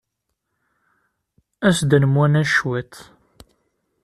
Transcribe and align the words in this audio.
As-d 1.67 1.91
ad 1.97 2.01
nemwanas 2.01 2.51
cwiṭ. 2.59 2.95